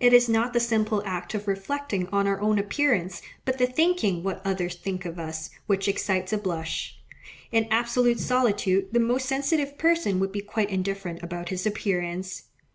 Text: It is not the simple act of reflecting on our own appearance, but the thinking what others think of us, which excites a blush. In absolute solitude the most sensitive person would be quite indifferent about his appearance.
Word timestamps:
It 0.00 0.14
is 0.14 0.26
not 0.26 0.54
the 0.54 0.58
simple 0.58 1.02
act 1.04 1.34
of 1.34 1.46
reflecting 1.46 2.08
on 2.10 2.26
our 2.26 2.40
own 2.40 2.58
appearance, 2.58 3.20
but 3.44 3.58
the 3.58 3.66
thinking 3.66 4.22
what 4.22 4.40
others 4.42 4.74
think 4.74 5.04
of 5.04 5.18
us, 5.18 5.50
which 5.66 5.86
excites 5.86 6.32
a 6.32 6.38
blush. 6.38 6.96
In 7.52 7.68
absolute 7.70 8.20
solitude 8.20 8.88
the 8.94 9.00
most 9.00 9.26
sensitive 9.26 9.76
person 9.76 10.18
would 10.18 10.32
be 10.32 10.40
quite 10.40 10.70
indifferent 10.70 11.22
about 11.22 11.50
his 11.50 11.66
appearance. 11.66 12.44